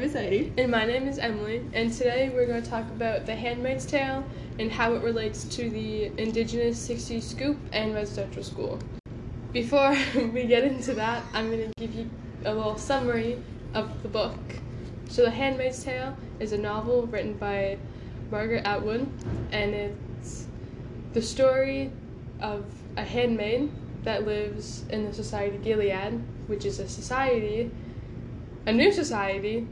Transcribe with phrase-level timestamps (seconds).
[0.00, 0.52] name is Heidi.
[0.56, 4.24] And my name is Emily, and today we're going to talk about The Handmaid's Tale
[4.58, 8.78] and how it relates to the Indigenous 60s scoop and residential school.
[9.52, 9.94] Before
[10.32, 12.08] we get into that, I'm going to give you
[12.46, 13.42] a little summary
[13.74, 14.38] of the book.
[15.10, 17.76] So, The Handmaid's Tale is a novel written by
[18.30, 19.06] Margaret Atwood,
[19.52, 20.46] and it's
[21.12, 21.92] the story
[22.40, 22.64] of
[22.96, 23.70] a handmaid
[24.04, 27.70] that lives in the Society Gilead, which is a society,
[28.64, 29.66] a new society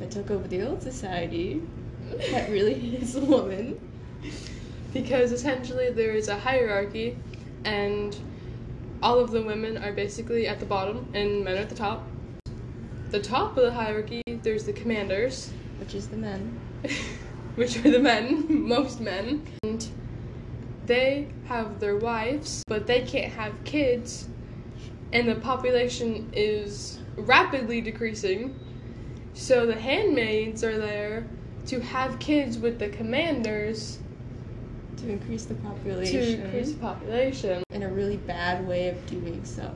[0.00, 1.62] that took over the old society
[2.32, 3.78] that really is a woman.
[4.92, 7.16] Because essentially there is a hierarchy,
[7.64, 8.16] and
[9.02, 12.06] all of the women are basically at the bottom and men are at the top.
[13.10, 16.58] The top of the hierarchy, there's the commanders, which is the men,
[17.54, 19.46] which are the men, most men.
[19.62, 19.86] And
[20.86, 24.28] they have their wives, but they can't have kids,
[25.12, 28.58] and the population is rapidly decreasing.
[29.34, 31.26] So the handmaids are there
[31.66, 33.98] to have kids with the commanders
[34.96, 36.20] to increase the population.
[36.20, 37.62] To increase the population.
[37.70, 39.72] In a really bad way of doing so.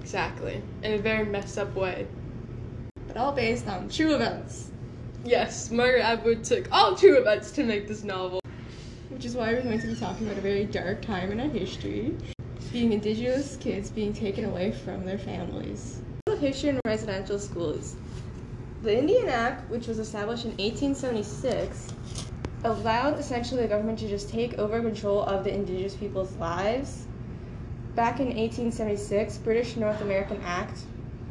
[0.00, 0.62] Exactly.
[0.82, 2.06] In a very messed up way.
[3.08, 4.70] But all based on true events.
[5.24, 8.40] Yes, Margaret Atwood took all true events to make this novel.
[9.08, 11.48] Which is why we're going to be talking about a very dark time in our
[11.48, 12.16] history.
[12.72, 16.02] Being indigenous kids being taken away from their families.
[16.38, 17.96] History in residential schools.
[18.86, 21.88] The Indian Act, which was established in 1876,
[22.62, 27.04] allowed essentially the government to just take over control of the indigenous people's lives.
[27.96, 30.82] Back in 1876, British North American Act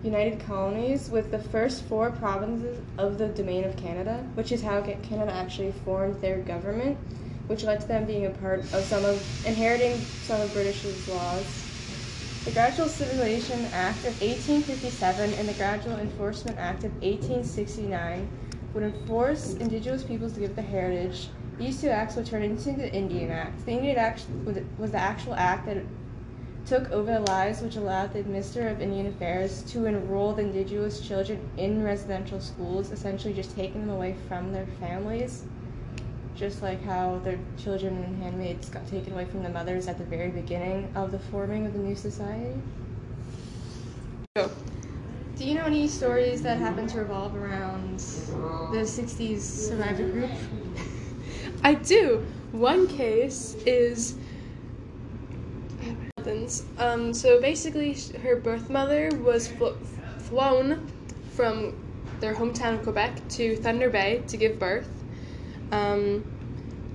[0.03, 4.81] united colonies with the first four provinces of the Domain of Canada, which is how
[4.81, 6.97] Canada actually formed their government,
[7.47, 9.15] which led to them being a part of some of
[9.47, 11.64] inheriting some of British's laws.
[12.45, 18.29] The Gradual Civilization Act of 1857 and the Gradual Enforcement Act of 1869
[18.71, 21.29] would enforce indigenous peoples to give the heritage.
[21.57, 23.65] These two acts would turn into the Indian Act.
[23.65, 24.27] The Indian Act
[24.77, 25.77] was the actual act that
[26.67, 31.01] took over the lives which allowed the Minister of Indian Affairs to enroll the indigenous
[31.01, 35.45] children in residential schools, essentially just taking them away from their families.
[36.35, 40.03] Just like how their children and handmaids got taken away from the mothers at the
[40.03, 42.61] very beginning of the forming of the new society.
[44.35, 44.51] Go.
[45.37, 50.31] Do you know any stories that happen to revolve around the 60s survivor group?
[51.63, 52.25] I do.
[52.51, 54.15] One case is.
[56.77, 59.77] Um, so basically, her birth mother was flo-
[60.17, 60.87] flown
[61.31, 61.75] from
[62.19, 64.94] their hometown of Quebec to Thunder Bay to give birth.
[65.71, 66.23] Um,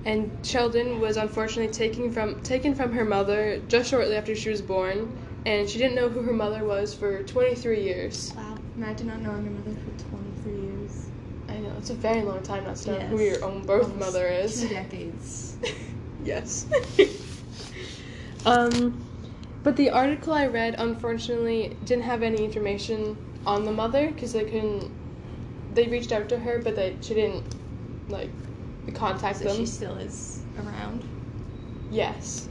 [0.05, 4.61] and Sheldon was unfortunately taken from taken from her mother just shortly after she was
[4.61, 5.15] born
[5.45, 8.33] and she didn't know who her mother was for 23 years.
[8.35, 11.07] Wow, imagine not knowing your mother for 23 years.
[11.49, 13.09] I know, it's a very long time not to know yes.
[13.09, 14.61] who your own birth Almost mother is.
[14.61, 15.57] Two decades.
[16.23, 16.67] yes.
[18.45, 19.03] um,
[19.63, 24.43] but the article I read, unfortunately, didn't have any information on the mother because they
[24.43, 24.91] couldn't.
[25.73, 27.43] They reached out to her, but they she didn't
[28.09, 28.29] like
[28.93, 29.57] contact so them.
[29.57, 31.03] She still is around.
[31.91, 32.47] Yes.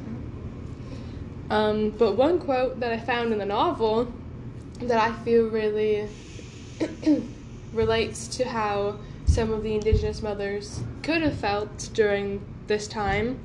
[1.51, 4.13] Um, but one quote that I found in the novel
[4.81, 6.09] that I feel really
[7.73, 13.39] relates to how some of the indigenous mothers could have felt during this time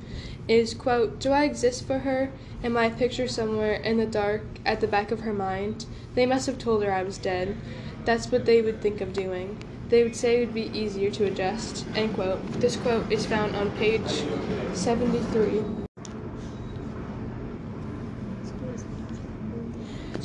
[0.48, 2.30] is quote do i exist for her
[2.62, 6.26] am i a picture somewhere in the dark at the back of her mind they
[6.26, 7.56] must have told her i was dead
[8.04, 9.58] that's what they would think of doing
[9.88, 11.86] they would say it would be easier to adjust.
[11.94, 12.44] End quote.
[12.60, 14.24] This quote is found on page
[14.72, 15.62] 73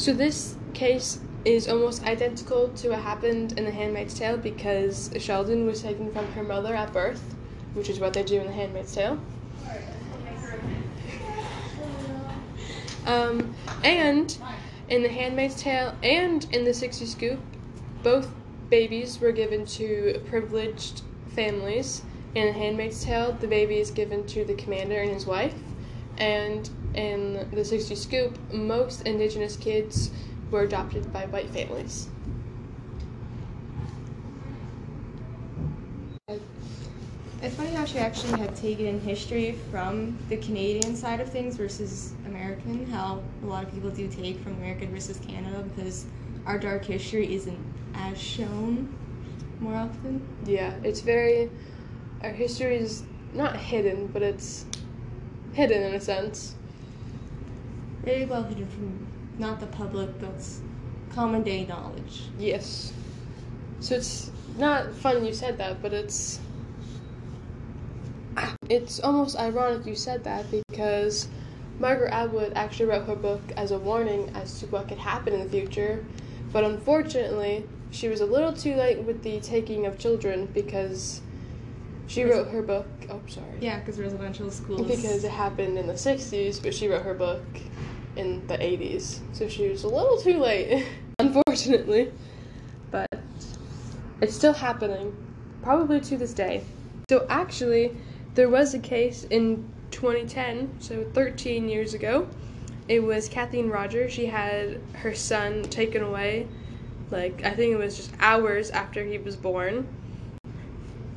[0.02, 5.68] So this case is almost identical to what happened in The Handmaid's Tale because Sheldon
[5.68, 7.36] was taken from her mother at birth,
[7.76, 9.20] which is what they do in The Handmaid's Tale.
[13.06, 14.36] Um, and
[14.90, 17.40] in The Handmaid's Tale and in The 60 Scoop,
[18.02, 18.28] both
[18.72, 21.04] babies were given to privileged
[21.36, 22.02] families.
[22.34, 25.54] In The Handmaid's Tale, the baby is given to the commander and his wife.
[26.18, 30.10] And in the 60 Scoop, most Indigenous kids
[30.50, 32.08] were adopted by white families.
[36.30, 42.14] It's funny how she actually had taken history from the Canadian side of things versus
[42.26, 46.06] American, how a lot of people do take from American versus Canada because
[46.46, 47.58] our dark history isn't
[48.02, 48.94] as shown
[49.60, 50.22] more often.
[50.46, 51.50] Yeah, it's very.
[52.24, 53.04] Our history is
[53.34, 54.66] not hidden, but it's
[55.54, 56.56] hidden in a sense.
[58.04, 59.08] Very well hidden from
[59.38, 60.44] not the public, but
[61.14, 62.24] common day knowledge.
[62.38, 62.94] Yes.
[63.80, 66.40] So it's not funny you said that, but it's
[68.70, 71.28] it's almost ironic you said that because
[71.80, 75.40] Margaret Atwood actually wrote her book as a warning as to what could happen in
[75.40, 76.06] the future,
[76.54, 81.22] but unfortunately, she was a little too late with the taking of children because
[82.08, 82.88] she wrote her book.
[83.10, 83.48] Oh, sorry.
[83.60, 84.88] Yeah, because residential schools.
[84.88, 87.44] Because it happened in the 60s, but she wrote her book
[88.16, 89.20] in the 80s.
[89.34, 90.86] So she was a little too late,
[91.20, 92.12] unfortunately.
[92.90, 93.08] But
[94.22, 95.16] it's still happening,
[95.62, 96.64] probably to this day.
[97.10, 97.98] So actually,
[98.36, 102.28] there was a case in 2010, so 13 years ago.
[102.88, 104.12] It was Kathleen Rogers.
[104.12, 106.48] She had her son taken away,
[107.12, 109.88] like, I think it was just hours after he was born.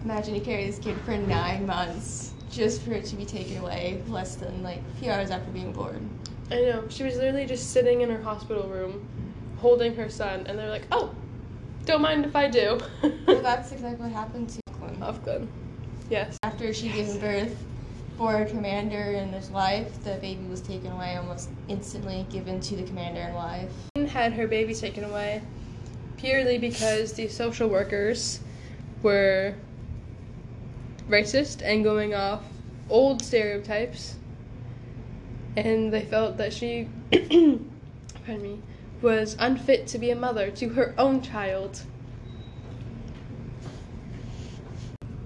[0.05, 4.03] Imagine he carried this kid for nine months just for it to be taken away
[4.07, 6.09] less than like a few hours after being born.
[6.51, 6.89] I know.
[6.89, 9.09] She was literally just sitting in her hospital room
[9.59, 11.15] holding her son, and they're like, oh,
[11.87, 12.81] don't mind if I do.
[13.27, 15.01] well, that's exactly what happened to Clint.
[15.01, 15.49] Ofglen.
[16.11, 16.37] Yes.
[16.43, 17.65] After she gave birth
[18.19, 22.77] for a commander and his wife, the baby was taken away almost instantly, given to
[22.77, 23.73] the commander and wife.
[24.11, 25.43] Had her baby taken away
[26.25, 28.41] purely because the social workers
[29.03, 29.55] were
[31.07, 32.43] racist and going off
[32.89, 34.17] old stereotypes,
[35.55, 38.59] and they felt that she, pardon me,
[39.03, 41.83] was unfit to be a mother to her own child.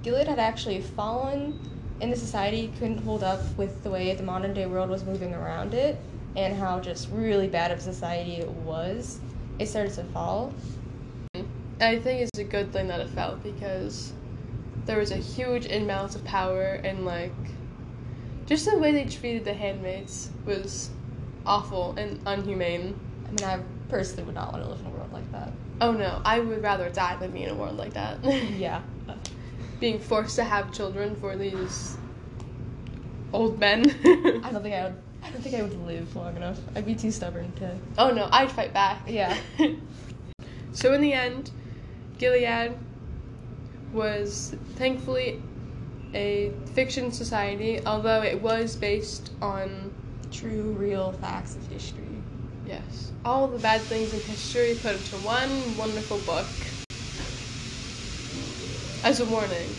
[0.03, 1.55] Gilead had actually fallen
[2.01, 5.33] in the society, couldn't hold up with the way the modern day world was moving
[5.33, 6.03] around it,
[6.35, 9.21] and how just really bad of society it was.
[9.61, 10.53] It started to fall.
[11.81, 14.13] I think it's a good thing that it fell because
[14.87, 17.33] there was a huge imbalance of power and like
[18.47, 20.91] just the way they treated the handmaids was
[21.47, 22.95] awful and unhumane.
[23.27, 25.53] I mean, I personally would not want to live in a world like that.
[25.81, 28.25] Oh no, I would rather die than be in a world like that.
[28.25, 28.83] yeah.
[29.79, 31.97] Being forced to have children for these
[33.33, 33.91] old men.
[34.43, 34.97] I don't think I would.
[35.23, 36.59] I don't think I would live long enough.
[36.75, 37.77] I'd be too stubborn to.
[37.99, 39.03] Oh no, I'd fight back.
[39.07, 39.37] Yeah.
[40.73, 41.51] so in the end,
[42.19, 42.77] Gilead
[43.93, 45.41] was thankfully
[46.15, 49.93] a fiction society, although it was based on
[50.31, 52.23] true, real facts of history.
[52.67, 53.13] Yes.
[53.25, 56.47] All the bad things in history put into one wonderful book
[59.03, 59.75] as a warning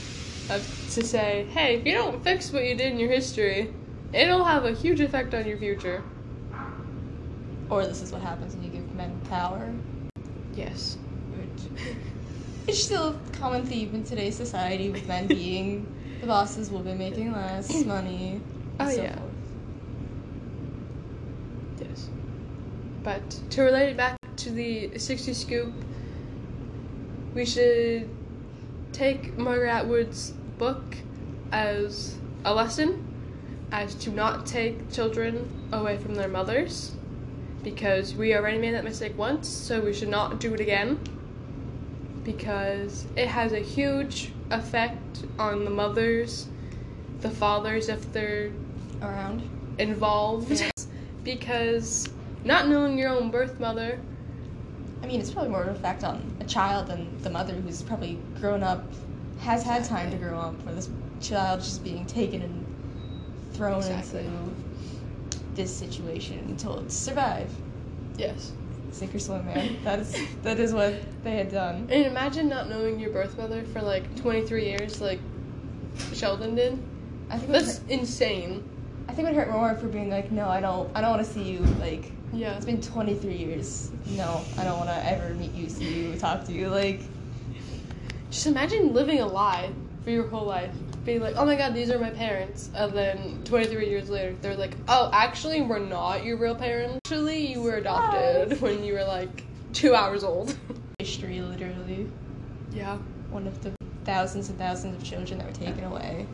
[0.50, 3.74] of to say, hey, if you don't fix what you did in your history,
[4.14, 6.04] it'll have a huge effect on your future.
[7.70, 9.72] Or this is what happens when you give men power.
[10.56, 10.98] Yes.
[12.70, 15.88] It's still a common theme in today's society with men being
[16.22, 18.42] the bosses, women making less money.
[18.80, 19.16] Oh so yeah.
[19.16, 19.32] forth.
[21.80, 22.10] Yes.
[23.04, 25.74] But to relate it back to the 60 scoop,
[27.34, 28.08] we should
[28.92, 30.30] take Margaret Atwood's
[30.60, 30.84] book
[31.52, 33.04] as a lesson
[33.72, 36.92] as to not take children away from their mothers
[37.64, 41.00] because we already made that mistake once, so we should not do it again
[42.38, 46.48] because it has a huge effect on the mothers,
[47.22, 48.52] the fathers if they're
[49.02, 49.42] Around.
[49.80, 50.70] involved Yeah.
[51.24, 52.08] because
[52.44, 54.00] not knowing your own birth mother
[55.02, 57.82] I mean, it's probably more of an effect on a child than the mother who's
[57.82, 58.84] probably grown up,
[59.40, 60.90] has had time to grow up, where this
[61.22, 62.66] child just being taken and
[63.54, 64.26] thrown Exactly.
[64.26, 64.54] into
[65.56, 67.50] this situation until it survive.
[68.18, 68.52] yes
[68.92, 69.78] Sink or swim, man.
[69.84, 71.88] That is that is what they had done.
[71.92, 75.20] and imagine not knowing your birth mother for like 23 years like
[76.14, 76.78] sheldon did
[77.30, 78.64] I think that's insane
[79.10, 81.26] I think it would hurt more for being like, no, I don't, I don't want
[81.26, 81.60] to see you.
[81.80, 83.90] Like, yeah it's been 23 years.
[84.10, 86.70] No, I don't want to ever meet you, see you, talk to you.
[86.70, 87.02] Like,
[88.30, 89.72] just imagine living a lie
[90.04, 90.72] for your whole life
[91.10, 94.56] being like oh my god these are my parents and then 23 years later they're
[94.56, 99.04] like oh actually we're not your real parents actually you were adopted when you were
[99.04, 100.56] like two hours old
[101.00, 102.08] history, literally.
[102.72, 102.98] yeah
[103.32, 103.74] One of the
[104.04, 106.28] thousands and thousands of children that were taken away.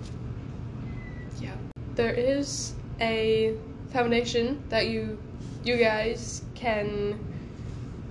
[1.39, 1.55] Yeah.
[1.95, 3.55] There is a
[3.91, 5.21] foundation that you
[5.63, 7.19] you guys can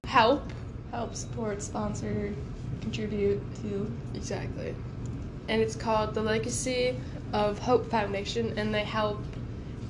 [0.05, 0.53] help.
[0.91, 2.33] Help, support, sponsor,
[2.81, 3.93] contribute to.
[4.15, 4.75] Exactly.
[5.49, 6.99] And it's called the Legacy
[7.33, 9.23] of Hope Foundation and they help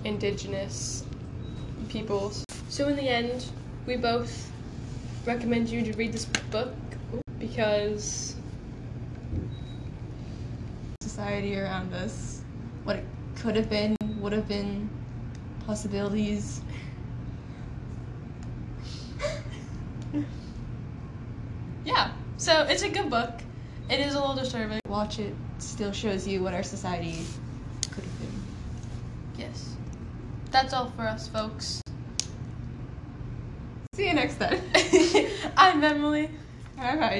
[0.04, 1.04] indigenous
[1.88, 2.44] peoples.
[2.68, 3.46] So in the end,
[3.86, 4.50] we both
[5.24, 6.74] recommend you to read this book
[7.38, 8.34] because
[11.00, 12.42] society around us,
[12.84, 13.06] what it
[13.36, 14.90] could have been, would have been,
[15.66, 16.60] possibilities.
[21.84, 22.10] yeah.
[22.36, 23.40] So it's a good book
[23.90, 24.80] It is a little disturbing.
[24.88, 27.18] Watch it still shows you what our society
[27.90, 28.42] could have been.
[29.36, 29.76] Yes.
[30.50, 31.82] That's all for us, folks.
[33.94, 34.60] See you next time.
[35.56, 36.30] I'm Emily.
[36.78, 37.12] All right.